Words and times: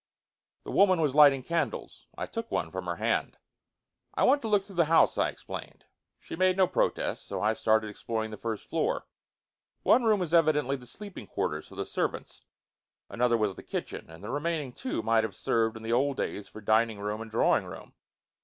The 0.63 0.71
woman 0.71 0.99
was 0.99 1.13
lighting 1.13 1.43
candles. 1.43 2.07
I 2.17 2.25
took 2.25 2.49
one 2.49 2.71
from 2.71 2.85
her 2.87 2.95
hand. 2.95 3.37
"I 4.15 4.23
want 4.23 4.41
to 4.41 4.47
look 4.47 4.65
through 4.65 4.77
the 4.77 4.85
house," 4.85 5.15
I 5.15 5.29
explained. 5.29 5.85
She 6.19 6.35
made 6.35 6.57
no 6.57 6.65
protest; 6.65 7.27
so 7.27 7.39
I 7.39 7.53
started 7.53 7.87
exploring 7.87 8.31
the 8.31 8.37
first 8.37 8.67
floor. 8.67 9.05
One 9.83 10.03
room 10.03 10.19
was 10.19 10.33
evidently 10.33 10.75
the 10.75 10.87
sleeping 10.87 11.27
quarters 11.27 11.67
for 11.67 11.75
the 11.75 11.85
servants; 11.85 12.41
another 13.11 13.37
was 13.37 13.53
the 13.53 13.61
kitchen, 13.61 14.09
and 14.09 14.23
the 14.23 14.31
remaining 14.31 14.73
two 14.73 15.03
might 15.03 15.23
have 15.23 15.35
served 15.35 15.77
in 15.77 15.83
the 15.83 15.93
old 15.93 16.17
days 16.17 16.49
for 16.49 16.61
dining 16.61 16.99
room 16.99 17.21
and 17.21 17.29
drawing 17.29 17.65
room. 17.67 17.93